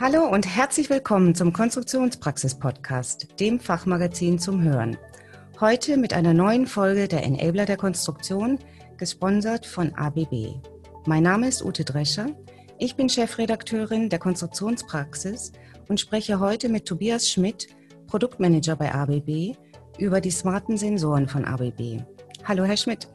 Hallo 0.00 0.24
und 0.24 0.46
herzlich 0.46 0.88
willkommen 0.88 1.34
zum 1.34 1.52
Konstruktionspraxis-Podcast, 1.52 3.38
dem 3.38 3.60
Fachmagazin 3.60 4.38
zum 4.38 4.62
Hören. 4.62 4.96
Heute 5.60 5.98
mit 5.98 6.14
einer 6.14 6.32
neuen 6.32 6.66
Folge 6.66 7.06
der 7.06 7.22
Enabler 7.22 7.66
der 7.66 7.76
Konstruktion, 7.76 8.58
gesponsert 8.96 9.66
von 9.66 9.94
ABB. 9.94 10.54
Mein 11.04 11.24
Name 11.24 11.48
ist 11.48 11.62
Ute 11.62 11.84
Drescher. 11.84 12.28
Ich 12.78 12.96
bin 12.96 13.10
Chefredakteurin 13.10 14.08
der 14.08 14.18
Konstruktionspraxis 14.18 15.52
und 15.90 16.00
spreche 16.00 16.40
heute 16.40 16.70
mit 16.70 16.86
Tobias 16.86 17.28
Schmidt, 17.28 17.68
Produktmanager 18.06 18.76
bei 18.76 18.94
ABB, 18.94 19.54
über 19.98 20.22
die 20.22 20.30
smarten 20.30 20.78
Sensoren 20.78 21.28
von 21.28 21.44
ABB. 21.44 22.00
Hallo, 22.46 22.64
Herr 22.64 22.78
Schmidt. 22.78 23.06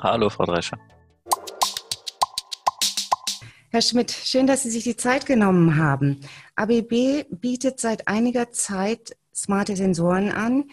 Hallo, 0.00 0.28
Frau 0.28 0.44
Drescher. 0.44 0.76
Herr 3.76 3.82
Schmidt, 3.82 4.10
schön, 4.10 4.46
dass 4.46 4.62
Sie 4.62 4.70
sich 4.70 4.84
die 4.84 4.96
Zeit 4.96 5.26
genommen 5.26 5.76
haben. 5.76 6.22
ABB 6.54 7.26
bietet 7.28 7.78
seit 7.78 8.08
einiger 8.08 8.50
Zeit 8.50 9.14
smarte 9.34 9.76
Sensoren 9.76 10.32
an, 10.32 10.70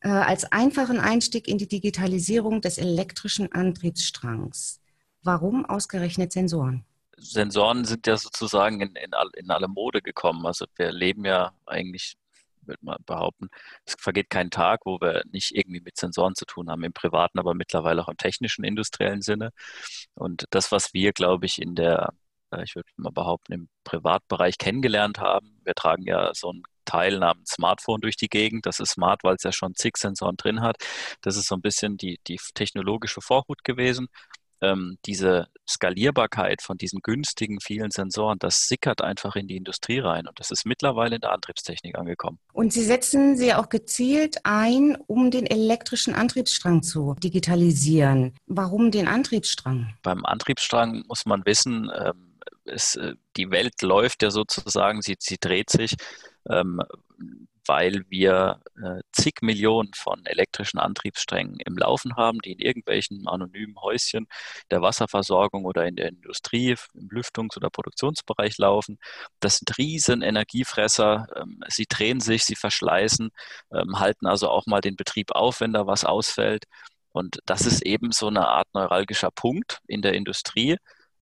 äh, 0.00 0.08
als 0.08 0.50
einfachen 0.52 0.98
Einstieg 0.98 1.48
in 1.48 1.58
die 1.58 1.68
Digitalisierung 1.68 2.62
des 2.62 2.78
elektrischen 2.78 3.52
Antriebsstrangs. 3.52 4.80
Warum 5.22 5.66
ausgerechnet 5.66 6.32
Sensoren? 6.32 6.86
Sensoren 7.18 7.84
sind 7.84 8.06
ja 8.06 8.16
sozusagen 8.16 8.80
in, 8.80 8.96
in, 8.96 9.10
in 9.34 9.50
alle 9.50 9.68
Mode 9.68 10.00
gekommen. 10.00 10.46
Also 10.46 10.64
wir 10.76 10.92
leben 10.92 11.26
ja 11.26 11.52
eigentlich 11.66 12.16
würde 12.64 12.80
man 12.80 12.96
behaupten. 13.04 13.48
Es 13.84 13.96
vergeht 13.98 14.30
kein 14.30 14.50
Tag, 14.50 14.86
wo 14.86 14.98
wir 14.98 15.22
nicht 15.30 15.54
irgendwie 15.54 15.82
mit 15.82 15.98
Sensoren 15.98 16.34
zu 16.34 16.46
tun 16.46 16.70
haben, 16.70 16.82
im 16.84 16.94
privaten, 16.94 17.38
aber 17.38 17.52
mittlerweile 17.52 18.02
auch 18.02 18.08
im 18.08 18.16
technischen, 18.16 18.64
industriellen 18.64 19.20
Sinne. 19.20 19.50
Und 20.14 20.46
das, 20.50 20.72
was 20.72 20.94
wir, 20.94 21.12
glaube 21.12 21.44
ich, 21.44 21.60
in 21.60 21.74
der 21.74 22.14
ich 22.62 22.74
würde 22.74 22.88
mal 22.96 23.12
behaupten, 23.12 23.52
im 23.52 23.68
Privatbereich 23.84 24.58
kennengelernt 24.58 25.18
haben. 25.18 25.60
Wir 25.64 25.74
tragen 25.74 26.04
ja 26.04 26.32
so 26.34 26.52
ein 26.52 26.62
Teil 26.84 27.18
namens 27.18 27.50
Smartphone 27.50 28.00
durch 28.00 28.16
die 28.16 28.28
Gegend. 28.28 28.66
Das 28.66 28.80
ist 28.80 28.92
smart, 28.92 29.24
weil 29.24 29.34
es 29.36 29.42
ja 29.42 29.52
schon 29.52 29.74
zig 29.74 29.96
Sensoren 29.96 30.36
drin 30.36 30.60
hat. 30.60 30.76
Das 31.22 31.36
ist 31.36 31.48
so 31.48 31.56
ein 31.56 31.62
bisschen 31.62 31.96
die, 31.96 32.18
die 32.26 32.38
technologische 32.54 33.20
Vorhut 33.20 33.64
gewesen 33.64 34.08
ähm, 34.60 34.98
diese 35.06 35.48
Skalierbarkeit 35.68 36.62
von 36.62 36.78
diesen 36.78 37.00
günstigen 37.02 37.60
vielen 37.60 37.90
Sensoren, 37.90 38.38
das 38.38 38.68
sickert 38.68 39.02
einfach 39.02 39.36
in 39.36 39.48
die 39.48 39.56
Industrie 39.56 39.98
rein 39.98 40.26
und 40.26 40.38
das 40.38 40.50
ist 40.50 40.64
mittlerweile 40.64 41.16
in 41.16 41.20
der 41.20 41.32
Antriebstechnik 41.32 41.96
angekommen. 41.98 42.38
Und 42.52 42.72
Sie 42.72 42.84
setzen 42.84 43.36
sie 43.36 43.52
auch 43.54 43.68
gezielt 43.68 44.38
ein, 44.44 44.96
um 45.06 45.30
den 45.30 45.46
elektrischen 45.46 46.14
Antriebsstrang 46.14 46.82
zu 46.82 47.14
digitalisieren. 47.22 48.34
Warum 48.46 48.90
den 48.90 49.08
Antriebsstrang? 49.08 49.94
Beim 50.02 50.24
Antriebsstrang 50.24 51.04
muss 51.08 51.26
man 51.26 51.44
wissen, 51.44 51.90
ähm, 51.94 52.25
es, 52.66 52.96
äh, 52.96 53.14
die 53.36 53.50
Welt 53.50 53.82
läuft 53.82 54.22
ja 54.22 54.30
sozusagen, 54.30 55.02
sie, 55.02 55.16
sie 55.18 55.38
dreht 55.38 55.70
sich. 55.70 55.94
Ähm, 56.48 56.80
weil 57.68 58.04
wir 58.08 58.60
äh, 58.82 59.00
zig 59.12 59.42
Millionen 59.42 59.92
von 59.94 60.24
elektrischen 60.26 60.78
Antriebssträngen 60.78 61.58
im 61.64 61.76
Laufen 61.76 62.16
haben, 62.16 62.38
die 62.40 62.52
in 62.52 62.58
irgendwelchen 62.58 63.26
anonymen 63.26 63.76
Häuschen 63.80 64.26
der 64.70 64.82
Wasserversorgung 64.82 65.64
oder 65.64 65.86
in 65.86 65.96
der 65.96 66.08
Industrie, 66.08 66.76
im 66.94 67.08
Lüftungs- 67.08 67.56
oder 67.56 67.70
Produktionsbereich 67.70 68.58
laufen. 68.58 68.98
Das 69.40 69.58
sind 69.58 69.76
riesen 69.78 70.22
Energiefresser. 70.22 71.26
Ähm, 71.36 71.60
sie 71.68 71.86
drehen 71.88 72.20
sich, 72.20 72.44
sie 72.44 72.56
verschleißen, 72.56 73.30
ähm, 73.72 73.98
halten 73.98 74.26
also 74.26 74.48
auch 74.48 74.66
mal 74.66 74.80
den 74.80 74.96
Betrieb 74.96 75.32
auf, 75.32 75.60
wenn 75.60 75.72
da 75.72 75.86
was 75.86 76.04
ausfällt. 76.04 76.64
Und 77.12 77.38
das 77.46 77.64
ist 77.66 77.82
eben 77.82 78.12
so 78.12 78.28
eine 78.28 78.46
Art 78.48 78.68
neuralgischer 78.74 79.30
Punkt 79.30 79.80
in 79.86 80.02
der 80.02 80.14
Industrie, 80.14 80.76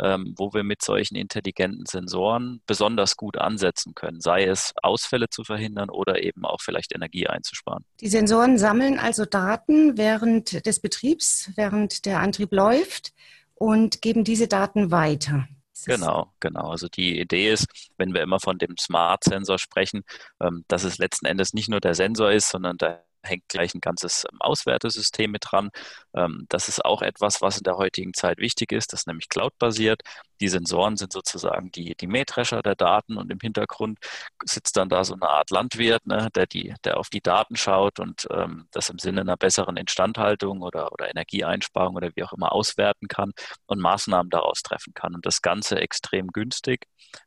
ähm, 0.05 0.35
wo 0.37 0.53
wir 0.53 0.63
mit 0.63 0.83
solchen 0.83 1.17
intelligenten 1.17 1.87
Sensoren 1.87 2.61
besonders 2.67 3.17
gut 3.17 3.39
ansetzen 3.39 3.95
können, 3.95 4.21
sei 4.21 4.45
es 4.45 4.75
Ausfälle 4.83 5.31
zu 5.31 5.45
verhindern 5.45 5.89
oder 5.89 6.23
eben 6.23 6.45
auch 6.45 6.61
vielleicht 6.61 6.95
Energie 6.95 7.27
einzusparen. 7.27 7.85
Die 8.01 8.09
Sensoren 8.09 8.59
sammeln 8.59 8.99
also 8.99 9.25
Daten 9.25 9.97
während 9.97 10.67
des 10.67 10.81
Betriebs, 10.81 11.51
während 11.57 12.05
der 12.05 12.21
Antrieb 12.21 12.53
läuft 12.53 13.15
und 13.55 14.03
geben 14.03 14.25
diese 14.25 14.47
Daten 14.47 14.91
weiter. 14.91 15.49
Genau, 15.87 16.33
genau. 16.39 16.71
Also 16.71 16.89
die 16.89 17.19
Idee 17.19 17.51
ist, 17.51 17.67
wenn 17.97 18.15
wir 18.15 18.23
immer 18.23 18.41
von 18.41 18.59
dem 18.59 18.77
Smart-Sensor 18.79 19.59
sprechen, 19.59 20.03
ähm, 20.41 20.65
dass 20.69 20.85
es 20.85 20.99
letzten 20.99 21.27
Endes 21.27 21.53
nicht 21.55 21.69
nur 21.69 21.81
der 21.81 21.95
Sensor 21.95 22.31
ist, 22.31 22.51
sondern 22.51 22.77
der 22.77 23.05
hängt 23.25 23.49
gleich 23.49 23.75
ein 23.75 23.81
ganzes 23.81 24.25
ähm, 24.31 24.41
Auswertesystem 24.41 25.31
mit 25.31 25.45
dran. 25.51 25.71
Ähm, 26.15 26.47
das 26.49 26.69
ist 26.69 26.85
auch 26.85 27.03
etwas, 27.03 27.43
was 27.43 27.59
in 27.59 27.65
der 27.65 27.77
heutigen 27.77 28.15
Zeit 28.15 28.39
wichtig 28.39 28.73
ist. 28.73 28.93
Das 28.93 29.01
ist 29.01 29.07
nämlich 29.07 29.29
cloud-basiert. 29.29 30.03
Die 30.41 30.49
Sensoren 30.49 30.97
sind 30.97 31.13
sozusagen 31.13 31.71
die, 31.73 31.95
die 31.95 32.07
Mähdrescher 32.07 32.63
der 32.63 32.75
Daten 32.75 33.17
und 33.17 33.31
im 33.31 33.39
Hintergrund 33.41 33.99
sitzt 34.45 34.77
dann 34.77 34.89
da 34.89 35.05
so 35.05 35.15
eine 35.15 35.29
Art 35.29 35.51
Landwirt, 35.51 36.07
ne, 36.07 36.29
der, 36.35 36.47
die, 36.47 36.75
der 36.85 36.99
auf 36.99 37.09
die 37.09 37.21
Daten 37.21 37.57
schaut 37.57 38.01
und 38.01 38.27
ähm, 38.31 38.69
das 38.73 38.91
im 38.91 38.99
Sinne 38.99 39.23
einer 39.23 39.37
besseren 39.37 39.77
Instandhaltung 39.77 40.63
oder, 40.63 40.93
oder 40.93 41.09
Energieeinsparung 41.11 41.97
oder 41.97 42.11
wie 42.15 42.25
auch 42.25 42.33
immer 42.33 42.53
auswerten 42.53 43.09
kann 43.09 43.33
und 43.67 43.81
Maßnahmen 43.81 44.31
daraus 44.31 44.63
treffen 44.63 44.95
kann. 44.95 45.15
Und 45.15 45.27
das 45.27 45.43
Ganze 45.43 45.77
extrem 45.81 46.29
günstig 46.29 46.87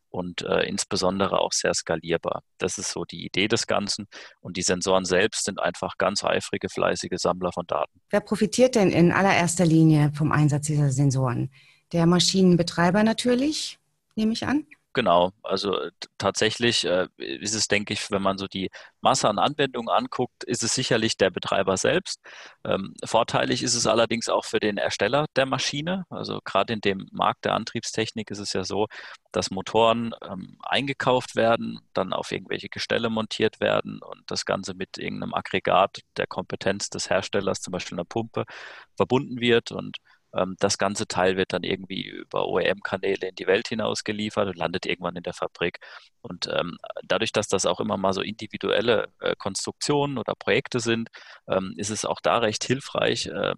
und 0.09 0.41
äh, 0.41 0.63
insbesondere 0.67 1.39
auch 1.39 1.51
sehr 1.51 1.73
skalierbar. 1.73 2.43
Das 2.57 2.77
ist 2.77 2.91
so 2.91 3.05
die 3.05 3.25
Idee 3.25 3.47
des 3.47 3.67
Ganzen. 3.67 4.07
Und 4.41 4.57
die 4.57 4.61
Sensoren 4.61 5.05
selbst 5.05 5.45
sind 5.45 5.59
einfach 5.59 5.97
ganz 5.97 6.23
eifrige, 6.23 6.69
fleißige 6.69 7.17
Sammler 7.17 7.51
von 7.51 7.65
Daten. 7.67 7.99
Wer 8.09 8.21
profitiert 8.21 8.75
denn 8.75 8.91
in 8.91 9.11
allererster 9.11 9.65
Linie 9.65 10.11
vom 10.13 10.31
Einsatz 10.31 10.67
dieser 10.67 10.91
Sensoren? 10.91 11.51
Der 11.91 12.05
Maschinenbetreiber 12.05 13.03
natürlich, 13.03 13.79
nehme 14.15 14.33
ich 14.33 14.45
an. 14.45 14.65
Genau, 14.97 15.31
also 15.43 15.77
tatsächlich 16.17 16.83
äh, 16.83 17.07
ist 17.19 17.53
es, 17.53 17.67
denke 17.67 17.93
ich, 17.93 18.09
wenn 18.09 18.23
man 18.23 18.39
so 18.39 18.47
die 18.47 18.71
Masse 18.99 19.29
an 19.29 19.37
Anwendungen 19.37 19.89
anguckt, 19.89 20.43
ist 20.43 20.63
es 20.63 20.73
sicherlich 20.73 21.17
der 21.17 21.29
Betreiber 21.29 21.77
selbst. 21.77 22.19
Ähm, 22.65 22.95
vorteilig 23.05 23.61
ist 23.61 23.75
es 23.75 23.85
allerdings 23.85 24.27
auch 24.27 24.43
für 24.43 24.59
den 24.59 24.77
Ersteller 24.77 25.27
der 25.35 25.45
Maschine. 25.45 26.05
Also 26.09 26.39
gerade 26.43 26.73
in 26.73 26.81
dem 26.81 27.07
Markt 27.11 27.45
der 27.45 27.53
Antriebstechnik 27.53 28.31
ist 28.31 28.39
es 28.39 28.53
ja 28.53 28.63
so, 28.63 28.87
dass 29.31 29.51
Motoren 29.51 30.15
ähm, 30.27 30.57
eingekauft 30.63 31.35
werden, 31.35 31.79
dann 31.93 32.11
auf 32.11 32.31
irgendwelche 32.31 32.69
Gestelle 32.69 33.11
montiert 33.11 33.59
werden 33.59 33.99
und 34.01 34.23
das 34.31 34.45
Ganze 34.45 34.73
mit 34.73 34.97
irgendeinem 34.97 35.35
Aggregat 35.35 35.99
der 36.17 36.25
Kompetenz 36.25 36.89
des 36.89 37.11
Herstellers, 37.11 37.61
zum 37.61 37.71
Beispiel 37.71 37.97
einer 37.97 38.05
Pumpe, 38.05 38.45
verbunden 38.95 39.39
wird 39.41 39.71
und 39.71 39.97
das 40.59 40.77
ganze 40.77 41.07
Teil 41.07 41.37
wird 41.37 41.53
dann 41.53 41.63
irgendwie 41.63 42.03
über 42.03 42.47
OEM-Kanäle 42.47 43.29
in 43.29 43.35
die 43.35 43.47
Welt 43.47 43.69
hinaus 43.69 44.03
geliefert 44.03 44.47
und 44.47 44.57
landet 44.57 44.85
irgendwann 44.85 45.15
in 45.15 45.23
der 45.23 45.33
Fabrik. 45.33 45.79
Und 46.21 46.47
ähm, 46.53 46.77
dadurch, 47.03 47.31
dass 47.31 47.47
das 47.47 47.65
auch 47.65 47.79
immer 47.79 47.97
mal 47.97 48.13
so 48.13 48.21
individuelle 48.21 49.07
äh, 49.19 49.35
Konstruktionen 49.37 50.17
oder 50.17 50.33
Projekte 50.35 50.79
sind, 50.79 51.09
ähm, 51.47 51.73
ist 51.77 51.89
es 51.89 52.05
auch 52.05 52.19
da 52.21 52.39
recht 52.39 52.63
hilfreich, 52.63 53.27
äh, 53.27 53.55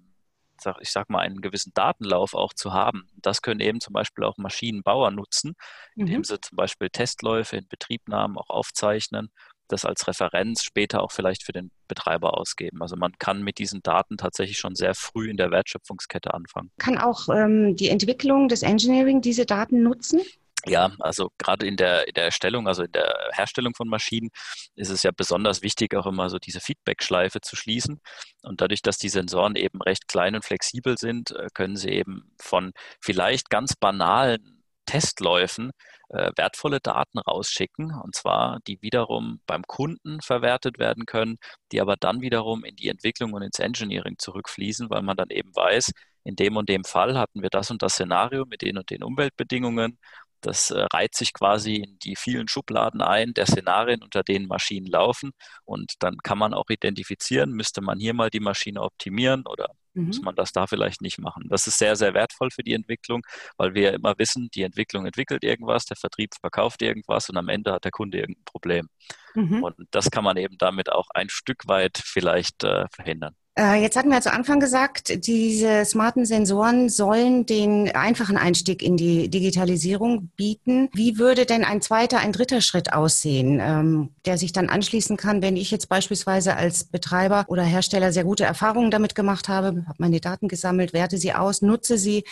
ich 0.81 0.91
sag 0.91 1.09
mal, 1.09 1.19
einen 1.19 1.41
gewissen 1.41 1.72
Datenlauf 1.74 2.34
auch 2.34 2.53
zu 2.53 2.74
haben. 2.74 3.07
Das 3.16 3.41
können 3.41 3.62
eben 3.62 3.80
zum 3.80 3.94
Beispiel 3.94 4.25
auch 4.25 4.38
Maschinenbauer 4.38 5.12
nutzen, 5.12 5.56
indem 5.96 6.19
mhm. 6.19 6.24
sie 6.25 6.41
zum 6.41 6.56
Beispiel 6.57 6.90
Testläufe 6.90 7.56
in 7.56 7.68
Betriebnahmen 7.68 8.38
auch 8.38 8.50
aufzeichnen 8.50 9.31
das 9.72 9.85
als 9.85 10.07
Referenz 10.07 10.63
später 10.63 11.02
auch 11.02 11.12
vielleicht 11.12 11.44
für 11.44 11.53
den 11.53 11.72
Betreiber 11.88 12.38
ausgeben. 12.38 12.81
Also 12.81 12.96
man 12.96 13.13
kann 13.19 13.44
mit 13.44 13.57
diesen 13.57 13.81
Daten 13.81 14.18
tatsächlich 14.18 14.57
schon 14.57 14.75
sehr 14.75 14.94
früh 14.96 15.30
in 15.30 15.38
der 15.38 15.52
Wertschöpfungskette 15.52 16.34
anfangen. 16.34 16.72
Kann 16.80 16.97
auch 16.97 17.30
ähm, 17.30 17.75
die 17.75 17.90
Entwicklung 17.90 18.47
des 18.47 18.63
Engineering 18.63 19.22
diese 19.22 19.46
Daten 19.46 19.81
nutzen? 19.84 20.22
Ja, 20.66 20.91
also 21.00 21.30
gerade 21.38 21.66
in 21.66 21.78
der, 21.78 22.07
in 22.07 22.13
der 22.13 22.25
Erstellung, 22.25 22.68
also 22.68 22.84
in 22.84 22.91
der 22.91 23.30
Herstellung 23.31 23.74
von 23.75 23.88
Maschinen, 23.88 24.30
ist 24.75 24.90
es 24.90 25.03
ja 25.03 25.12
besonders 25.16 25.62
wichtig, 25.62 25.96
auch 25.96 26.06
immer 26.06 26.30
so 26.30 26.38
diese 26.38 26.59
Feedback-Schleife 26.59 27.40
zu 27.40 27.56
schließen. 27.56 28.01
Und 28.44 28.59
dadurch, 28.59 28.81
dass 28.81 28.97
die 28.97 29.07
Sensoren 29.07 29.56
eben 29.56 29.81
recht 29.81 30.09
klein 30.09 30.36
und 30.36 30.44
flexibel 30.44 30.97
sind, 30.97 31.31
äh, 31.31 31.47
können 31.53 31.78
sie 31.78 31.90
eben 31.90 32.34
von 32.41 32.74
vielleicht 33.00 33.50
ganz 33.50 33.75
banalen 33.75 34.63
Testläufen 34.86 35.72
äh, 36.09 36.31
wertvolle 36.36 36.80
Daten 36.80 37.20
rausschicken, 37.20 37.94
und 38.03 38.16
zwar 38.16 38.59
die 38.68 38.81
wiederum 38.81 39.42
beim 39.45 39.63
Kunden 39.63 40.22
verwertet 40.22 40.80
werden 40.80 41.06
können, 41.06 41.38
die 41.72 41.81
aber 41.81 41.95
dann 41.98 42.22
wiederum 42.22 42.63
in 42.66 42.75
die 42.75 42.89
Entwicklung 42.89 43.33
und 43.33 43.42
ins 43.44 43.60
Engineering 43.60 44.18
zurückfließen, 44.18 44.89
weil 44.89 45.01
man 45.01 45.18
dann 45.18 45.30
eben 45.30 45.56
weiß, 45.56 45.92
in 46.24 46.36
dem 46.36 46.57
und 46.57 46.69
dem 46.69 46.83
Fall 46.83 47.18
hatten 47.18 47.42
wir 47.42 47.50
das 47.50 47.72
und 47.72 47.81
das 47.81 47.94
Szenario 47.94 48.45
mit 48.45 48.62
den 48.62 48.78
und 48.78 48.89
den 48.89 49.04
Umweltbedingungen 49.04 49.98
das 50.42 50.72
äh, 50.72 50.86
reiht 50.94 51.16
sich 51.16 51.33
quasi 51.33 51.75
in 51.75 52.00
die 52.00 52.16
vielen 52.16 52.48
Schubladen 52.48 53.01
ein 53.01 53.33
der 53.33 53.45
Szenarien, 53.45 54.04
unter 54.04 54.24
denen 54.24 54.48
Maschinen 54.48 54.88
laufen. 54.88 55.31
Und 55.66 55.94
dann 56.00 56.18
kann 56.18 56.38
man 56.38 56.54
auch 56.54 56.69
identifizieren, 56.69 57.51
müsste 57.51 57.81
man 57.81 58.00
hier 58.00 58.13
mal 58.13 58.30
die 58.30 58.39
Maschine 58.39 58.81
optimieren 58.81 59.45
oder 59.45 59.68
mhm. 59.94 60.07
muss 60.07 60.21
man 60.21 60.36
das 60.36 60.51
da 60.51 60.68
vielleicht 60.68 61.01
nicht 61.01 61.19
machen. 61.19 61.47
Das 61.50 61.68
ist 61.68 61.77
sehr, 61.77 61.95
sehr 61.95 62.13
wertvoll 62.13 62.50
für 62.51 62.63
die 62.63 62.74
Entwicklung, 62.74 63.21
weil 63.57 63.74
wir 63.74 63.81
ja 63.83 63.89
immer 63.91 64.18
wissen, 64.18 64.50
die 64.53 64.63
Entwicklung 64.63 65.06
entwickelt 65.06 65.44
irgendwas, 65.44 65.86
der 65.86 65.97
Vertrieb 65.97 66.31
verkauft 66.39 66.81
irgendwas 66.81 67.30
und 67.30 67.38
am 67.38 67.50
Ende 67.50 67.71
hat 67.71 67.83
der 67.86 67.91
Kunde 67.91 68.19
irgendein 68.19 68.45
Problem. 68.45 68.89
Mhm. 69.36 69.63
Und 69.63 69.75
das 69.91 70.09
kann 70.12 70.24
man 70.24 70.38
eben 70.38 70.57
damit 70.57 70.91
auch 70.91 71.07
ein 71.13 71.30
Stück 71.30 71.68
weit 71.68 72.01
vielleicht 72.03 72.63
äh, 72.63 72.86
verhindern. 72.94 73.36
Äh, 73.59 73.81
jetzt 73.81 73.97
hatten 73.97 74.09
wir 74.09 74.21
zu 74.21 74.31
Anfang 74.31 74.61
gesagt, 74.61 75.25
diese 75.27 75.83
smarten 75.83 76.25
Sensoren 76.25 76.88
sollen 76.88 77.45
den 77.45 77.94
einfachen 77.94 78.38
Einstieg 78.38 78.81
in 78.81 78.95
die 78.95 79.27
Digitalisierung 79.27 80.29
bieten. 80.38 80.88
Wie 80.94 81.17
würde 81.17 81.45
denn 81.45 81.65
ein 81.65 81.81
zweiter, 81.81 82.19
ein 82.19 82.31
dritter 82.31 82.61
Schritt 82.61 82.94
aussehen, 82.94 83.59
ähm, 83.61 84.11
der 84.25 84.38
sich 84.38 84.53
dann 84.53 84.69
anschließen 84.69 85.17
kann, 85.17 85.41
wenn 85.41 85.57
ich 85.57 85.71
jetzt 85.71 85.89
beispielsweise 85.89 86.56
als 86.56 86.85
Betreiber 86.85 87.44
oder 87.50 87.63
Hersteller 87.63 88.13
sehr 88.13 88.23
gute 88.23 88.45
Erfahrungen 88.45 88.91
damit 88.91 89.13
gemacht 89.13 89.50
habe, 89.50 89.83
habe 89.88 89.95
meine 89.97 90.21
Daten 90.21 90.47
gesammelt, 90.47 90.94
werte 90.94 91.17
sie 91.17 91.33
aus, 91.33 91.61
nutze 91.61 91.97
sie. 91.97 92.23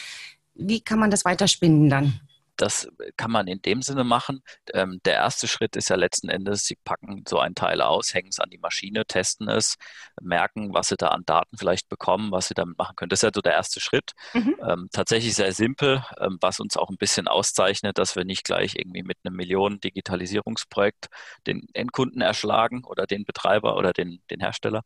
Wie 0.55 0.79
kann 0.79 0.97
man 0.97 1.11
das 1.11 1.25
weiterspinnen 1.25 1.89
dann? 1.89 2.21
Das 2.57 2.87
kann 3.15 3.31
man 3.31 3.47
in 3.47 3.61
dem 3.61 3.81
Sinne 3.81 4.03
machen. 4.03 4.41
Ähm, 4.73 4.99
der 5.05 5.13
erste 5.13 5.47
Schritt 5.47 5.75
ist 5.75 5.89
ja 5.89 5.95
letzten 5.95 6.29
Endes, 6.29 6.65
Sie 6.65 6.75
packen 6.83 7.23
so 7.27 7.39
ein 7.39 7.55
Teil 7.55 7.81
aus, 7.81 8.13
hängen 8.13 8.29
es 8.29 8.39
an 8.39 8.49
die 8.49 8.57
Maschine, 8.57 9.05
testen 9.05 9.47
es, 9.47 9.75
merken, 10.21 10.73
was 10.73 10.87
Sie 10.89 10.97
da 10.97 11.09
an 11.09 11.23
Daten 11.25 11.57
vielleicht 11.57 11.87
bekommen, 11.89 12.31
was 12.31 12.47
Sie 12.47 12.53
damit 12.53 12.77
machen 12.77 12.95
können. 12.95 13.09
Das 13.09 13.19
ist 13.19 13.23
ja 13.23 13.31
so 13.33 13.41
der 13.41 13.53
erste 13.53 13.79
Schritt. 13.79 14.11
Mhm. 14.33 14.55
Ähm, 14.67 14.89
tatsächlich 14.91 15.35
sehr 15.35 15.53
simpel, 15.53 16.03
ähm, 16.19 16.37
was 16.41 16.59
uns 16.59 16.77
auch 16.77 16.89
ein 16.89 16.97
bisschen 16.97 17.27
auszeichnet, 17.27 17.97
dass 17.97 18.15
wir 18.15 18.25
nicht 18.25 18.43
gleich 18.43 18.75
irgendwie 18.75 19.03
mit 19.03 19.17
einem 19.23 19.35
Millionen 19.35 19.79
Digitalisierungsprojekt 19.79 21.07
den 21.45 21.67
Endkunden 21.73 22.21
erschlagen 22.21 22.83
oder 22.83 23.05
den 23.05 23.23
Betreiber 23.23 23.77
oder 23.77 23.93
den, 23.93 24.21
den 24.31 24.39
Hersteller. 24.39 24.81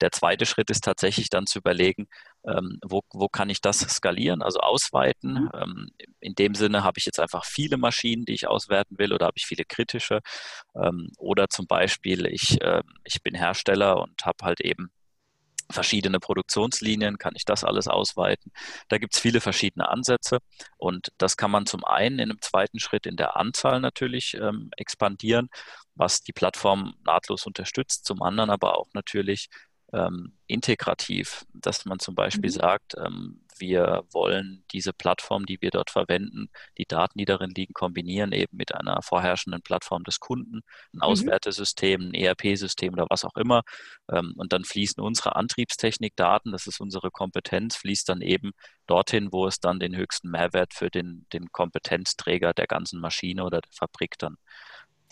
Der 0.00 0.10
zweite 0.10 0.46
Schritt 0.46 0.70
ist 0.70 0.82
tatsächlich 0.84 1.30
dann 1.30 1.46
zu 1.46 1.60
überlegen, 1.60 2.08
ähm, 2.46 2.78
wo, 2.84 3.02
wo 3.12 3.28
kann 3.28 3.50
ich 3.50 3.60
das 3.60 3.80
skalieren, 3.80 4.42
also 4.42 4.58
ausweiten. 4.60 5.34
Mhm. 5.34 5.50
Ähm, 5.54 5.90
in 6.20 6.34
dem 6.34 6.54
Sinne 6.54 6.84
habe 6.84 6.98
ich 6.98 7.06
jetzt 7.06 7.20
einfach 7.20 7.44
viele 7.44 7.76
Maschinen, 7.76 8.24
die 8.24 8.34
ich 8.34 8.46
auswerten 8.46 8.98
will, 8.98 9.12
oder 9.12 9.26
habe 9.26 9.36
ich 9.36 9.46
viele 9.46 9.64
kritische. 9.64 10.20
Ähm, 10.74 11.10
oder 11.18 11.48
zum 11.48 11.66
Beispiel, 11.66 12.26
ich, 12.26 12.60
äh, 12.60 12.82
ich 13.04 13.22
bin 13.22 13.34
Hersteller 13.34 14.00
und 14.00 14.24
habe 14.24 14.44
halt 14.44 14.60
eben 14.60 14.90
verschiedene 15.70 16.20
Produktionslinien, 16.20 17.18
kann 17.18 17.34
ich 17.34 17.44
das 17.44 17.64
alles 17.64 17.88
ausweiten. 17.88 18.52
Da 18.88 18.98
gibt 18.98 19.14
es 19.14 19.20
viele 19.20 19.40
verschiedene 19.40 19.88
Ansätze 19.88 20.38
und 20.76 21.08
das 21.18 21.36
kann 21.36 21.50
man 21.50 21.66
zum 21.66 21.84
einen 21.84 22.18
in 22.18 22.30
einem 22.30 22.40
zweiten 22.42 22.78
Schritt 22.78 23.06
in 23.06 23.16
der 23.16 23.36
Anzahl 23.36 23.80
natürlich 23.80 24.34
ähm, 24.34 24.70
expandieren, 24.76 25.48
was 25.94 26.20
die 26.22 26.32
Plattform 26.32 26.94
nahtlos 27.04 27.46
unterstützt, 27.46 28.04
zum 28.04 28.22
anderen 28.22 28.50
aber 28.50 28.78
auch 28.78 28.88
natürlich 28.92 29.48
ähm, 29.92 30.32
integrativ, 30.46 31.44
dass 31.52 31.84
man 31.84 31.98
zum 31.98 32.14
Beispiel 32.14 32.50
mhm. 32.50 32.54
sagt, 32.54 32.94
ähm, 32.96 33.42
wir 33.58 34.04
wollen 34.10 34.64
diese 34.72 34.92
Plattform, 34.92 35.46
die 35.46 35.60
wir 35.60 35.70
dort 35.70 35.90
verwenden, 35.90 36.48
die 36.78 36.86
Daten, 36.86 37.18
die 37.18 37.24
darin 37.24 37.50
liegen, 37.50 37.74
kombinieren 37.74 38.32
eben 38.32 38.56
mit 38.56 38.74
einer 38.74 39.02
vorherrschenden 39.02 39.62
Plattform 39.62 40.04
des 40.04 40.18
Kunden, 40.18 40.62
ein 40.92 40.96
mhm. 40.96 41.02
Auswertesystem, 41.02 42.00
ein 42.00 42.14
ERP-System 42.14 42.94
oder 42.94 43.06
was 43.08 43.24
auch 43.24 43.36
immer. 43.36 43.62
Ähm, 44.10 44.34
und 44.36 44.52
dann 44.52 44.64
fließen 44.64 45.02
unsere 45.02 45.36
Antriebstechnikdaten, 45.36 46.52
das 46.52 46.66
ist 46.66 46.80
unsere 46.80 47.10
Kompetenz, 47.10 47.76
fließt 47.76 48.08
dann 48.08 48.20
eben 48.20 48.52
dorthin, 48.86 49.28
wo 49.30 49.46
es 49.46 49.60
dann 49.60 49.78
den 49.78 49.96
höchsten 49.96 50.30
Mehrwert 50.30 50.74
für 50.74 50.90
den, 50.90 51.26
den 51.32 51.52
Kompetenzträger 51.52 52.52
der 52.54 52.66
ganzen 52.66 53.00
Maschine 53.00 53.44
oder 53.44 53.60
der 53.60 53.72
Fabrik 53.72 54.18
dann 54.18 54.36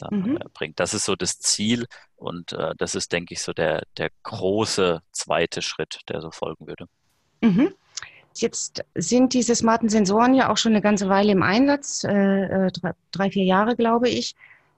dann 0.01 0.23
mhm. 0.23 0.37
äh, 0.37 0.45
bringt. 0.53 0.81
Das 0.81 0.95
ist 0.95 1.05
so 1.05 1.17
das 1.17 1.39
Ziel 1.39 1.87
und 2.17 2.53
äh, 2.53 2.75
das 2.77 2.95
ist, 2.95 3.13
denke 3.13 3.35
ich, 3.35 3.43
so 3.43 3.53
der, 3.53 3.83
der 3.97 4.11
große 4.23 5.01
zweite 5.13 5.63
Schritt, 5.63 6.01
der 6.09 6.21
so 6.21 6.31
folgen 6.31 6.67
würde. 6.67 6.87
Mhm. 7.41 7.75
Jetzt 8.37 8.85
sind 8.95 9.35
diese 9.35 9.55
smarten 9.55 9.89
Sensoren 9.89 10.35
ja 10.35 10.51
auch 10.51 10.57
schon 10.57 10.73
eine 10.73 10.83
ganze 10.83 11.09
Weile 11.09 11.33
im 11.33 11.43
Einsatz, 11.43 12.05
äh, 12.05 12.67
äh 12.67 12.71
drei, 12.71 12.93
drei, 13.11 13.31
vier 13.31 13.45
Jahre, 13.45 13.77
glaube 13.77 14.09
ich. 14.09 14.35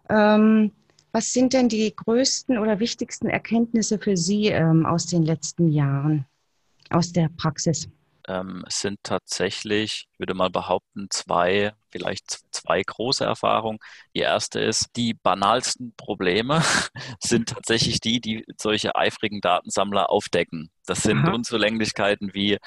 Ähm, 0.09 0.73
was 1.13 1.33
sind 1.33 1.53
denn 1.53 1.69
die 1.69 1.95
größten 1.95 2.59
oder 2.59 2.81
wichtigsten 2.81 3.29
Erkenntnisse 3.29 3.99
für 3.99 4.17
Sie 4.17 4.47
ähm, 4.47 4.87
aus 4.87 5.07
den 5.07 5.23
letzten 5.23 5.69
Jahren, 5.69 6.25
aus 6.89 7.13
der 7.13 7.29
Praxis? 7.37 7.89
Ähm, 8.27 8.65
es 8.67 8.81
sind 8.81 8.99
tatsächlich, 9.03 10.09
ich 10.11 10.19
würde 10.19 10.33
mal 10.33 10.49
behaupten, 10.49 11.09
zwei, 11.11 11.73
vielleicht 11.93 12.41
zwei 12.51 12.83
große 12.83 13.25
Erfahrungen. 13.25 13.79
Die 14.15 14.21
erste 14.21 14.61
ist, 14.61 14.91
die 14.97 15.15
banalsten 15.15 15.95
Probleme 15.97 16.63
sind 17.21 17.51
tatsächlich 17.51 18.01
die, 18.01 18.21
die 18.21 18.45
solche 18.57 18.97
eifrigen 18.97 19.41
Datensammler 19.41 20.11
aufdecken. 20.11 20.71
Das 20.87 21.03
sind 21.03 21.19
Aha. 21.19 21.33
Unzulänglichkeiten 21.33 22.35
wie 22.35 22.59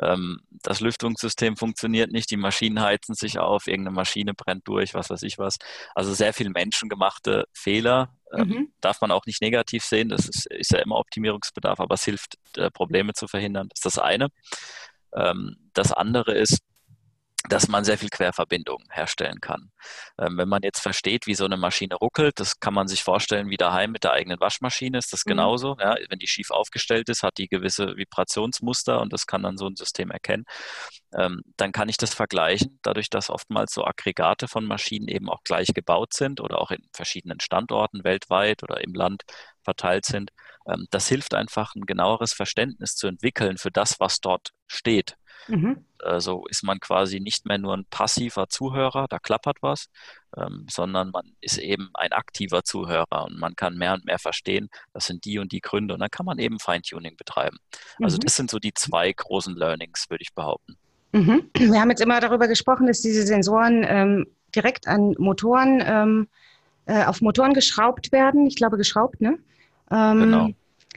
ähm, 0.00 0.40
das 0.62 0.80
Lüftungssystem 0.80 1.56
funktioniert 1.56 2.10
nicht, 2.10 2.30
die 2.30 2.36
Maschinen 2.36 2.80
heizen 2.80 3.14
sich 3.14 3.38
auf, 3.38 3.66
irgendeine 3.66 3.94
Maschine 3.94 4.32
brennt 4.34 4.66
durch, 4.66 4.94
was 4.94 5.10
weiß 5.10 5.22
ich 5.22 5.38
was. 5.38 5.58
Also 5.94 6.14
sehr 6.14 6.32
viel 6.32 6.48
menschengemachte 6.50 7.44
Fehler. 7.52 8.14
Ähm, 8.32 8.48
mhm. 8.48 8.72
Darf 8.80 9.00
man 9.00 9.10
auch 9.10 9.26
nicht 9.26 9.42
negativ 9.42 9.84
sehen, 9.84 10.08
das 10.08 10.28
ist, 10.28 10.46
ist 10.46 10.72
ja 10.72 10.78
immer 10.78 10.96
Optimierungsbedarf, 10.96 11.80
aber 11.80 11.94
es 11.94 12.04
hilft, 12.04 12.38
äh, 12.56 12.70
Probleme 12.70 13.12
zu 13.12 13.26
verhindern. 13.26 13.68
Das 13.68 13.78
ist 13.78 13.86
das 13.86 13.98
eine. 13.98 14.28
Ähm, 15.14 15.56
das 15.74 15.92
andere 15.92 16.34
ist, 16.34 16.58
dass 17.48 17.68
man 17.68 17.84
sehr 17.84 17.98
viel 17.98 18.08
Querverbindungen 18.08 18.88
herstellen 18.90 19.40
kann. 19.40 19.70
Ähm, 20.18 20.36
wenn 20.38 20.48
man 20.48 20.62
jetzt 20.62 20.80
versteht, 20.80 21.26
wie 21.26 21.34
so 21.34 21.44
eine 21.44 21.56
Maschine 21.56 21.94
ruckelt, 21.94 22.40
das 22.40 22.58
kann 22.58 22.74
man 22.74 22.88
sich 22.88 23.04
vorstellen, 23.04 23.48
wie 23.48 23.56
daheim 23.56 23.92
mit 23.92 24.04
der 24.04 24.12
eigenen 24.12 24.40
Waschmaschine 24.40 24.98
ist 24.98 25.12
das 25.12 25.24
mhm. 25.24 25.30
genauso. 25.30 25.76
Ja, 25.78 25.96
wenn 26.08 26.18
die 26.18 26.26
schief 26.26 26.50
aufgestellt 26.50 27.08
ist, 27.08 27.22
hat 27.22 27.38
die 27.38 27.48
gewisse 27.48 27.96
Vibrationsmuster 27.96 29.00
und 29.00 29.12
das 29.12 29.26
kann 29.26 29.42
dann 29.44 29.56
so 29.56 29.66
ein 29.66 29.76
System 29.76 30.10
erkennen. 30.10 30.44
Ähm, 31.16 31.42
dann 31.56 31.72
kann 31.72 31.88
ich 31.88 31.96
das 31.96 32.12
vergleichen, 32.12 32.80
dadurch, 32.82 33.08
dass 33.08 33.30
oftmals 33.30 33.72
so 33.72 33.84
Aggregate 33.84 34.48
von 34.48 34.64
Maschinen 34.64 35.08
eben 35.08 35.30
auch 35.30 35.42
gleich 35.44 35.68
gebaut 35.68 36.14
sind 36.14 36.40
oder 36.40 36.60
auch 36.60 36.72
in 36.72 36.82
verschiedenen 36.92 37.40
Standorten 37.40 38.02
weltweit 38.04 38.62
oder 38.64 38.82
im 38.82 38.94
Land 38.94 39.22
verteilt 39.62 40.06
sind. 40.06 40.30
Ähm, 40.66 40.86
das 40.90 41.08
hilft 41.08 41.34
einfach, 41.34 41.74
ein 41.76 41.86
genaueres 41.86 42.32
Verständnis 42.32 42.94
zu 42.96 43.06
entwickeln 43.06 43.58
für 43.58 43.70
das, 43.70 44.00
was 44.00 44.20
dort 44.20 44.50
steht. 44.66 45.17
Mhm. 45.46 45.84
Also 46.00 46.44
ist 46.48 46.62
man 46.62 46.80
quasi 46.80 47.20
nicht 47.20 47.46
mehr 47.46 47.58
nur 47.58 47.76
ein 47.76 47.84
passiver 47.84 48.48
Zuhörer, 48.48 49.06
da 49.08 49.18
klappert 49.18 49.58
was, 49.60 49.88
ähm, 50.36 50.66
sondern 50.70 51.10
man 51.10 51.32
ist 51.40 51.58
eben 51.58 51.90
ein 51.94 52.12
aktiver 52.12 52.62
Zuhörer 52.62 53.24
und 53.26 53.38
man 53.38 53.56
kann 53.56 53.76
mehr 53.76 53.94
und 53.94 54.04
mehr 54.04 54.18
verstehen, 54.18 54.68
das 54.92 55.06
sind 55.06 55.24
die 55.24 55.38
und 55.38 55.52
die 55.52 55.60
Gründe 55.60 55.94
und 55.94 56.00
dann 56.00 56.10
kann 56.10 56.26
man 56.26 56.38
eben 56.38 56.58
Feintuning 56.58 57.16
betreiben. 57.16 57.58
Also 58.02 58.16
mhm. 58.16 58.20
das 58.20 58.36
sind 58.36 58.50
so 58.50 58.58
die 58.58 58.74
zwei 58.74 59.12
großen 59.12 59.56
Learnings, 59.56 60.06
würde 60.08 60.22
ich 60.22 60.34
behaupten. 60.34 60.76
Mhm. 61.12 61.50
Wir 61.54 61.80
haben 61.80 61.90
jetzt 61.90 62.02
immer 62.02 62.20
darüber 62.20 62.48
gesprochen, 62.48 62.86
dass 62.86 63.00
diese 63.00 63.26
Sensoren 63.26 63.84
ähm, 63.88 64.26
direkt 64.54 64.86
an 64.86 65.14
Motoren, 65.18 65.82
ähm, 65.84 66.28
äh, 66.86 67.04
auf 67.04 67.20
Motoren 67.20 67.54
geschraubt 67.54 68.12
werden. 68.12 68.46
Ich 68.46 68.56
glaube 68.56 68.76
geschraubt, 68.76 69.20
ne? 69.20 69.38
Ähm, 69.90 70.20
genau. 70.20 70.50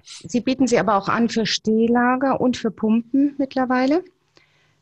Sie 0.04 0.42
bieten 0.42 0.68
sie 0.68 0.80
aber 0.80 0.96
auch 0.96 1.08
an 1.08 1.30
für 1.30 1.46
Stehlager 1.46 2.42
und 2.42 2.58
für 2.58 2.72
Pumpen 2.72 3.36
mittlerweile. 3.38 4.04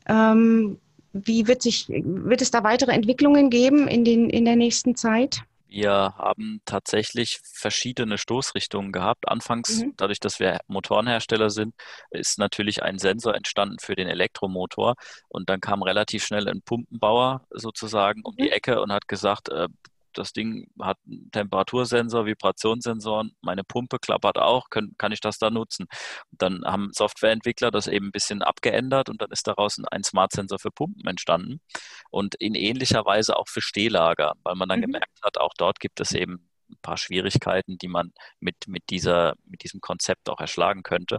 Ähm, 0.09 0.77
wie 1.13 1.47
wird 1.47 1.61
sich, 1.61 1.87
wird 1.87 2.41
es 2.41 2.51
da 2.51 2.63
weitere 2.63 2.91
Entwicklungen 2.91 3.49
geben 3.49 3.87
in, 3.87 4.03
den, 4.03 4.29
in 4.29 4.45
der 4.45 4.55
nächsten 4.55 4.95
Zeit? 4.95 5.43
Wir 5.67 6.15
haben 6.17 6.61
tatsächlich 6.65 7.41
verschiedene 7.43 8.17
Stoßrichtungen 8.17 8.91
gehabt. 8.91 9.27
Anfangs, 9.27 9.83
mhm. 9.83 9.93
dadurch, 9.97 10.19
dass 10.19 10.39
wir 10.39 10.59
Motorenhersteller 10.67 11.51
sind, 11.51 11.75
ist 12.09 12.39
natürlich 12.39 12.81
ein 12.81 12.97
Sensor 12.97 13.35
entstanden 13.35 13.77
für 13.79 13.95
den 13.95 14.07
Elektromotor. 14.07 14.95
Und 15.27 15.49
dann 15.49 15.61
kam 15.61 15.83
relativ 15.83 16.25
schnell 16.25 16.47
ein 16.47 16.63
Pumpenbauer 16.63 17.45
sozusagen 17.51 18.21
um 18.23 18.35
die 18.35 18.45
mhm. 18.45 18.51
Ecke 18.51 18.81
und 18.81 18.91
hat 18.91 19.07
gesagt, 19.07 19.49
äh, 19.49 19.67
das 20.13 20.33
Ding 20.33 20.67
hat 20.81 20.97
einen 21.05 21.29
Temperatursensor, 21.31 22.25
Vibrationssensoren, 22.25 23.31
meine 23.41 23.63
Pumpe 23.63 23.99
klappert 23.99 24.37
auch, 24.37 24.69
können, 24.69 24.95
kann 24.97 25.11
ich 25.11 25.21
das 25.21 25.37
da 25.37 25.49
nutzen? 25.49 25.87
dann 26.31 26.63
haben 26.65 26.91
Softwareentwickler 26.93 27.71
das 27.71 27.87
eben 27.87 28.07
ein 28.07 28.11
bisschen 28.11 28.41
abgeändert 28.41 29.09
und 29.09 29.21
dann 29.21 29.31
ist 29.31 29.47
daraus 29.47 29.77
ein 29.91 30.03
Smart-Sensor 30.03 30.59
für 30.59 30.71
Pumpen 30.71 31.07
entstanden 31.07 31.61
und 32.09 32.35
in 32.35 32.55
ähnlicher 32.55 33.05
Weise 33.05 33.37
auch 33.37 33.47
für 33.47 33.61
Stehlager, 33.61 34.33
weil 34.43 34.55
man 34.55 34.69
dann 34.69 34.79
mhm. 34.79 34.83
gemerkt 34.83 35.19
hat, 35.23 35.37
auch 35.37 35.53
dort 35.57 35.79
gibt 35.79 35.99
es 35.99 36.11
eben 36.13 36.49
ein 36.69 36.77
paar 36.81 36.97
Schwierigkeiten, 36.97 37.77
die 37.77 37.87
man 37.87 38.13
mit, 38.39 38.67
mit, 38.67 38.83
dieser, 38.89 39.33
mit 39.45 39.63
diesem 39.63 39.81
Konzept 39.81 40.29
auch 40.29 40.39
erschlagen 40.39 40.83
könnte. 40.83 41.17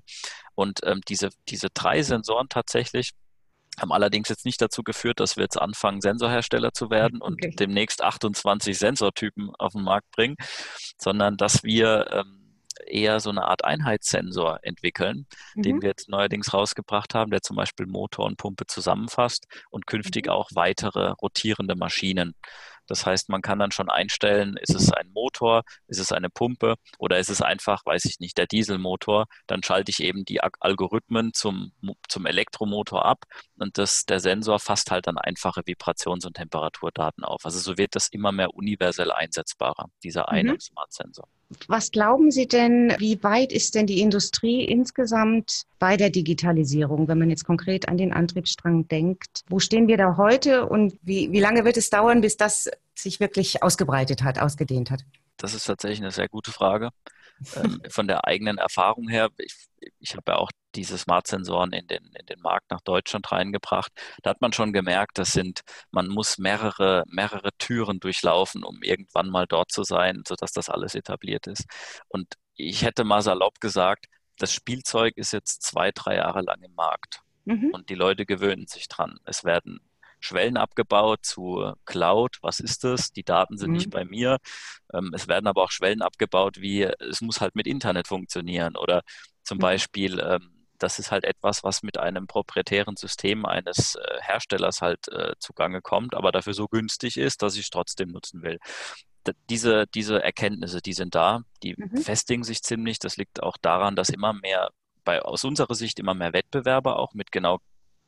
Und 0.54 0.80
ähm, 0.84 1.00
diese, 1.08 1.30
diese 1.48 1.68
drei 1.70 2.02
Sensoren 2.02 2.48
tatsächlich, 2.48 3.12
haben 3.78 3.92
allerdings 3.92 4.28
jetzt 4.28 4.44
nicht 4.44 4.60
dazu 4.60 4.82
geführt, 4.82 5.20
dass 5.20 5.36
wir 5.36 5.44
jetzt 5.44 5.60
anfangen, 5.60 6.00
Sensorhersteller 6.00 6.72
zu 6.72 6.90
werden 6.90 7.20
und 7.22 7.34
okay. 7.34 7.54
demnächst 7.58 8.02
28 8.02 8.78
Sensortypen 8.78 9.50
auf 9.58 9.72
den 9.72 9.82
Markt 9.82 10.10
bringen, 10.10 10.36
sondern 10.98 11.36
dass 11.36 11.62
wir 11.62 12.08
ähm, 12.12 12.40
eher 12.86 13.20
so 13.20 13.30
eine 13.30 13.44
Art 13.44 13.64
Einheitssensor 13.64 14.60
entwickeln, 14.62 15.26
mhm. 15.54 15.62
den 15.62 15.82
wir 15.82 15.90
jetzt 15.90 16.08
neuerdings 16.08 16.52
rausgebracht 16.52 17.14
haben, 17.14 17.30
der 17.30 17.42
zum 17.42 17.56
Beispiel 17.56 17.86
Motor 17.86 18.26
und 18.26 18.36
Pumpe 18.36 18.66
zusammenfasst 18.66 19.46
und 19.70 19.86
künftig 19.86 20.26
mhm. 20.26 20.32
auch 20.32 20.50
weitere 20.54 21.10
rotierende 21.10 21.76
Maschinen. 21.76 22.34
Das 22.90 23.06
heißt, 23.06 23.28
man 23.28 23.40
kann 23.40 23.60
dann 23.60 23.70
schon 23.70 23.88
einstellen, 23.88 24.56
ist 24.60 24.74
es 24.74 24.92
ein 24.92 25.12
Motor, 25.12 25.62
ist 25.86 26.00
es 26.00 26.10
eine 26.10 26.28
Pumpe 26.28 26.74
oder 26.98 27.20
ist 27.20 27.30
es 27.30 27.40
einfach, 27.40 27.86
weiß 27.86 28.04
ich 28.06 28.18
nicht, 28.18 28.36
der 28.36 28.48
Dieselmotor. 28.48 29.26
Dann 29.46 29.62
schalte 29.62 29.90
ich 29.92 30.00
eben 30.02 30.24
die 30.24 30.40
Algorithmen 30.40 31.32
zum, 31.32 31.70
zum 32.08 32.26
Elektromotor 32.26 33.04
ab 33.04 33.26
und 33.58 33.78
das, 33.78 34.06
der 34.06 34.18
Sensor 34.18 34.58
fasst 34.58 34.90
halt 34.90 35.06
dann 35.06 35.18
einfache 35.18 35.60
Vibrations- 35.60 36.26
und 36.26 36.34
Temperaturdaten 36.34 37.22
auf. 37.22 37.44
Also 37.44 37.60
so 37.60 37.78
wird 37.78 37.94
das 37.94 38.08
immer 38.08 38.32
mehr 38.32 38.54
universell 38.56 39.12
einsetzbarer, 39.12 39.86
dieser 40.02 40.28
eine 40.28 40.54
mhm. 40.54 40.60
Smart-Sensor. 40.60 41.28
Was 41.66 41.90
glauben 41.90 42.30
Sie 42.30 42.46
denn, 42.46 42.94
wie 42.98 43.22
weit 43.24 43.52
ist 43.52 43.74
denn 43.74 43.86
die 43.86 44.00
Industrie 44.00 44.64
insgesamt 44.64 45.64
bei 45.80 45.96
der 45.96 46.10
Digitalisierung, 46.10 47.08
wenn 47.08 47.18
man 47.18 47.28
jetzt 47.28 47.44
konkret 47.44 47.88
an 47.88 47.96
den 47.96 48.12
Antriebsstrang 48.12 48.86
denkt? 48.86 49.42
Wo 49.48 49.58
stehen 49.58 49.88
wir 49.88 49.96
da 49.96 50.16
heute 50.16 50.66
und 50.66 50.96
wie, 51.02 51.32
wie 51.32 51.40
lange 51.40 51.64
wird 51.64 51.76
es 51.76 51.90
dauern, 51.90 52.20
bis 52.20 52.36
das 52.36 52.70
sich 52.94 53.18
wirklich 53.18 53.64
ausgebreitet 53.64 54.22
hat, 54.22 54.38
ausgedehnt 54.38 54.92
hat? 54.92 55.00
Das 55.36 55.54
ist 55.54 55.64
tatsächlich 55.64 56.00
eine 56.00 56.12
sehr 56.12 56.28
gute 56.28 56.52
Frage. 56.52 56.90
Ähm, 57.56 57.80
von 57.88 58.06
der 58.06 58.26
eigenen 58.26 58.58
Erfahrung 58.58 59.08
her, 59.08 59.30
ich, 59.38 59.54
ich 59.98 60.14
habe 60.14 60.32
ja 60.32 60.36
auch 60.36 60.50
diese 60.74 60.98
Smart-Sensoren 60.98 61.72
in 61.72 61.86
den, 61.86 62.04
in 62.18 62.26
den 62.26 62.40
Markt 62.40 62.70
nach 62.70 62.80
Deutschland 62.80 63.30
reingebracht. 63.32 63.92
Da 64.22 64.30
hat 64.30 64.40
man 64.40 64.52
schon 64.52 64.72
gemerkt, 64.72 65.18
das 65.18 65.32
sind, 65.32 65.60
man 65.90 66.08
muss 66.08 66.38
mehrere, 66.38 67.04
mehrere 67.08 67.50
Türen 67.58 68.00
durchlaufen, 68.00 68.64
um 68.64 68.82
irgendwann 68.82 69.28
mal 69.28 69.46
dort 69.46 69.72
zu 69.72 69.82
sein, 69.82 70.22
sodass 70.26 70.52
das 70.52 70.68
alles 70.68 70.94
etabliert 70.94 71.46
ist. 71.46 71.64
Und 72.08 72.34
ich 72.54 72.82
hätte 72.82 73.04
mal 73.04 73.22
salopp 73.22 73.60
gesagt, 73.60 74.06
das 74.38 74.52
Spielzeug 74.52 75.16
ist 75.16 75.32
jetzt 75.32 75.62
zwei, 75.62 75.90
drei 75.92 76.16
Jahre 76.16 76.42
lang 76.42 76.62
im 76.62 76.74
Markt. 76.74 77.20
Mhm. 77.44 77.70
Und 77.72 77.90
die 77.90 77.94
Leute 77.94 78.26
gewöhnen 78.26 78.66
sich 78.66 78.88
dran. 78.88 79.18
Es 79.24 79.44
werden 79.44 79.80
Schwellen 80.20 80.56
abgebaut 80.56 81.24
zu 81.24 81.72
Cloud. 81.86 82.38
Was 82.42 82.60
ist 82.60 82.84
das? 82.84 83.12
Die 83.12 83.24
Daten 83.24 83.56
sind 83.56 83.70
mhm. 83.70 83.76
nicht 83.76 83.90
bei 83.90 84.04
mir. 84.04 84.38
Ähm, 84.92 85.12
es 85.14 85.28
werden 85.28 85.46
aber 85.46 85.62
auch 85.62 85.70
Schwellen 85.70 86.02
abgebaut, 86.02 86.60
wie 86.60 86.82
es 86.82 87.20
muss 87.22 87.40
halt 87.40 87.54
mit 87.54 87.66
Internet 87.66 88.08
funktionieren 88.08 88.76
oder 88.76 89.02
zum 89.42 89.58
mhm. 89.58 89.62
Beispiel 89.62 90.20
ähm, 90.20 90.59
das 90.80 90.98
ist 90.98 91.12
halt 91.12 91.24
etwas, 91.24 91.62
was 91.62 91.82
mit 91.82 91.98
einem 91.98 92.26
proprietären 92.26 92.96
System 92.96 93.44
eines 93.46 93.94
äh, 93.94 94.18
Herstellers 94.20 94.80
halt 94.80 95.08
äh, 95.08 95.34
zugange 95.38 95.80
kommt, 95.82 96.14
aber 96.14 96.32
dafür 96.32 96.54
so 96.54 96.66
günstig 96.66 97.16
ist, 97.16 97.42
dass 97.42 97.54
ich 97.54 97.62
es 97.62 97.70
trotzdem 97.70 98.08
nutzen 98.08 98.42
will. 98.42 98.58
D 99.26 99.32
diese, 99.50 99.86
diese 99.94 100.22
Erkenntnisse, 100.22 100.80
die 100.80 100.94
sind 100.94 101.14
da, 101.14 101.42
die 101.62 101.74
mhm. 101.76 101.98
festigen 101.98 102.42
sich 102.42 102.62
ziemlich. 102.62 102.98
Das 102.98 103.16
liegt 103.18 103.42
auch 103.42 103.58
daran, 103.60 103.94
dass 103.94 104.08
immer 104.08 104.32
mehr, 104.32 104.70
bei, 105.04 105.20
aus 105.22 105.44
unserer 105.44 105.74
Sicht 105.74 105.98
immer 105.98 106.14
mehr 106.14 106.32
Wettbewerber 106.32 106.98
auch 106.98 107.12
mit 107.14 107.30
genau 107.30 107.58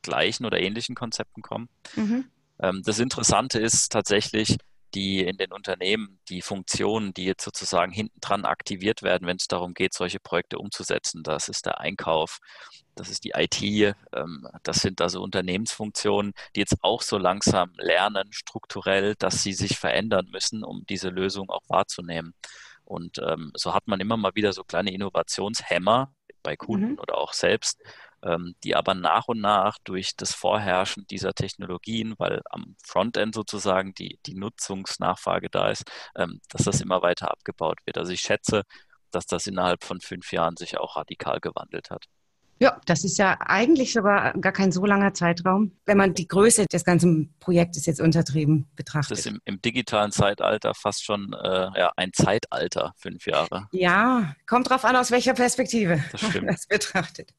gleichen 0.01 0.45
oder 0.45 0.59
ähnlichen 0.59 0.95
Konzepten 0.95 1.41
kommen. 1.41 1.69
Mhm. 1.95 2.25
Ähm, 2.59 2.81
das 2.83 2.99
Interessante 2.99 3.59
ist 3.59 3.91
tatsächlich, 3.91 4.57
die 4.93 5.21
in 5.21 5.37
den 5.37 5.51
Unternehmen, 5.51 6.19
die 6.29 6.41
Funktionen, 6.41 7.13
die 7.13 7.25
jetzt 7.25 7.43
sozusagen 7.43 7.91
hinten 7.91 8.19
dran 8.21 8.45
aktiviert 8.45 9.01
werden, 9.01 9.27
wenn 9.27 9.37
es 9.37 9.47
darum 9.47 9.73
geht, 9.73 9.93
solche 9.93 10.19
Projekte 10.19 10.59
umzusetzen. 10.59 11.23
Das 11.23 11.49
ist 11.49 11.65
der 11.65 11.79
Einkauf, 11.79 12.39
das 12.95 13.09
ist 13.09 13.23
die 13.23 13.31
IT, 13.35 13.61
ähm, 13.61 14.47
das 14.63 14.77
sind 14.77 15.01
also 15.01 15.21
Unternehmensfunktionen, 15.21 16.33
die 16.55 16.59
jetzt 16.59 16.77
auch 16.81 17.01
so 17.01 17.17
langsam 17.17 17.71
lernen, 17.77 18.31
strukturell, 18.31 19.15
dass 19.15 19.41
sie 19.41 19.53
sich 19.53 19.77
verändern 19.77 20.27
müssen, 20.31 20.63
um 20.63 20.85
diese 20.87 21.09
Lösung 21.09 21.49
auch 21.49 21.63
wahrzunehmen. 21.67 22.33
Und 22.85 23.17
ähm, 23.19 23.51
so 23.55 23.73
hat 23.73 23.87
man 23.87 23.99
immer 23.99 24.17
mal 24.17 24.35
wieder 24.35 24.53
so 24.53 24.63
kleine 24.63 24.93
Innovationshämmer 24.93 26.13
bei 26.43 26.55
Kunden 26.55 26.91
mhm. 26.91 26.99
oder 26.99 27.17
auch 27.17 27.33
selbst, 27.33 27.81
die 28.63 28.75
aber 28.75 28.93
nach 28.93 29.27
und 29.27 29.41
nach 29.41 29.77
durch 29.83 30.15
das 30.15 30.33
Vorherrschen 30.33 31.05
dieser 31.07 31.33
Technologien, 31.33 32.15
weil 32.17 32.41
am 32.49 32.75
Frontend 32.83 33.35
sozusagen 33.35 33.93
die, 33.93 34.19
die 34.25 34.35
Nutzungsnachfrage 34.35 35.49
da 35.49 35.69
ist, 35.69 35.83
ähm, 36.15 36.39
dass 36.49 36.63
das 36.63 36.81
immer 36.81 37.01
weiter 37.01 37.31
abgebaut 37.31 37.79
wird. 37.85 37.97
Also 37.97 38.11
ich 38.13 38.21
schätze, 38.21 38.63
dass 39.11 39.25
das 39.25 39.47
innerhalb 39.47 39.83
von 39.83 39.99
fünf 40.01 40.31
Jahren 40.31 40.57
sich 40.57 40.77
auch 40.77 40.95
radikal 40.95 41.39
gewandelt 41.39 41.89
hat. 41.89 42.05
Ja, 42.59 42.79
das 42.85 43.03
ist 43.03 43.17
ja 43.17 43.37
eigentlich 43.41 43.91
sogar 43.91 44.33
gar 44.39 44.53
kein 44.53 44.71
so 44.71 44.85
langer 44.85 45.13
Zeitraum, 45.13 45.73
wenn 45.85 45.97
man 45.97 46.13
die 46.13 46.27
Größe 46.27 46.65
des 46.71 46.85
ganzen 46.85 47.33
Projektes 47.39 47.85
jetzt 47.85 47.99
untertrieben 47.99 48.67
betrachtet. 48.75 49.11
Das 49.11 49.19
ist 49.19 49.25
im, 49.25 49.41
im 49.43 49.61
digitalen 49.61 50.11
Zeitalter 50.11 50.73
fast 50.73 51.03
schon 51.03 51.33
äh, 51.33 51.47
ja, 51.77 51.91
ein 51.97 52.13
Zeitalter, 52.13 52.93
fünf 52.95 53.25
Jahre. 53.25 53.67
Ja, 53.71 54.35
kommt 54.45 54.69
drauf 54.69 54.85
an, 54.85 54.95
aus 54.95 55.11
welcher 55.11 55.33
Perspektive 55.33 56.01
man 56.33 56.47
das 56.47 56.67
betrachtet. 56.67 57.33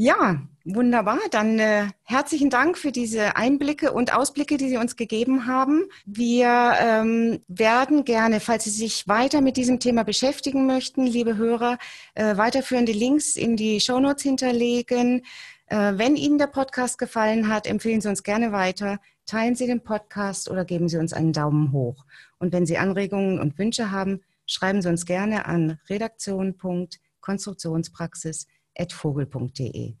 Ja, 0.00 0.40
wunderbar. 0.64 1.18
Dann 1.32 1.58
äh, 1.58 1.88
herzlichen 2.04 2.50
Dank 2.50 2.78
für 2.78 2.92
diese 2.92 3.34
Einblicke 3.34 3.90
und 3.90 4.14
Ausblicke, 4.14 4.56
die 4.56 4.68
Sie 4.68 4.76
uns 4.76 4.94
gegeben 4.94 5.48
haben. 5.48 5.86
Wir 6.06 6.74
ähm, 6.80 7.40
werden 7.48 8.04
gerne, 8.04 8.38
falls 8.38 8.62
Sie 8.62 8.70
sich 8.70 9.08
weiter 9.08 9.40
mit 9.40 9.56
diesem 9.56 9.80
Thema 9.80 10.04
beschäftigen 10.04 10.68
möchten, 10.68 11.04
liebe 11.04 11.36
Hörer, 11.36 11.78
äh, 12.14 12.36
weiterführende 12.36 12.92
Links 12.92 13.34
in 13.34 13.56
die 13.56 13.80
Shownotes 13.80 14.22
hinterlegen. 14.22 15.24
Äh, 15.66 15.94
wenn 15.96 16.14
Ihnen 16.14 16.38
der 16.38 16.46
Podcast 16.46 16.98
gefallen 16.98 17.48
hat, 17.48 17.66
empfehlen 17.66 18.00
Sie 18.00 18.08
uns 18.08 18.22
gerne 18.22 18.52
weiter. 18.52 19.00
Teilen 19.26 19.56
Sie 19.56 19.66
den 19.66 19.82
Podcast 19.82 20.48
oder 20.48 20.64
geben 20.64 20.88
Sie 20.88 20.98
uns 20.98 21.12
einen 21.12 21.32
Daumen 21.32 21.72
hoch. 21.72 22.04
Und 22.38 22.52
wenn 22.52 22.66
Sie 22.66 22.78
Anregungen 22.78 23.40
und 23.40 23.58
Wünsche 23.58 23.90
haben, 23.90 24.20
schreiben 24.46 24.80
Sie 24.80 24.90
uns 24.90 25.06
gerne 25.06 25.46
an 25.46 25.80
redaktion.konstruktionspraxis 25.88 28.46
vogel.de. 28.92 29.94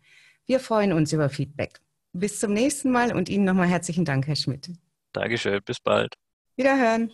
Wir 0.46 0.60
freuen 0.60 0.92
uns 0.92 1.12
über 1.12 1.28
Feedback. 1.28 1.80
Bis 2.12 2.40
zum 2.40 2.52
nächsten 2.52 2.90
Mal 2.90 3.14
und 3.14 3.28
Ihnen 3.28 3.44
nochmal 3.44 3.68
herzlichen 3.68 4.04
Dank, 4.04 4.26
Herr 4.26 4.36
Schmidt. 4.36 4.70
Dankeschön, 5.12 5.60
bis 5.64 5.78
bald. 5.80 6.14
Wiederhören. 6.56 7.12